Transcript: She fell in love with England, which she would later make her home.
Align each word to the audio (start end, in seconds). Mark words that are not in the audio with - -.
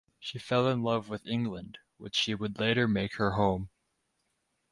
She 0.19 0.39
fell 0.39 0.67
in 0.67 0.81
love 0.81 1.09
with 1.09 1.27
England, 1.27 1.77
which 1.97 2.15
she 2.15 2.33
would 2.33 2.57
later 2.59 2.87
make 2.87 3.17
her 3.17 3.33
home. 3.33 3.69